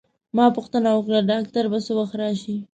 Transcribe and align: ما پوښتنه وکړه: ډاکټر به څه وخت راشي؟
ما 0.35 0.45
پوښتنه 0.57 0.89
وکړه: 0.93 1.19
ډاکټر 1.29 1.65
به 1.71 1.79
څه 1.85 1.91
وخت 1.99 2.13
راشي؟ 2.21 2.55